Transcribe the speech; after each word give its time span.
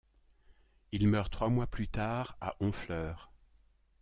Il 0.91 1.07
meurt 1.07 1.31
trois 1.31 1.49
mois 1.49 1.67
plus 1.67 1.87
tard 1.87 2.35
à 2.41 2.55
Honfleur. 2.59 3.31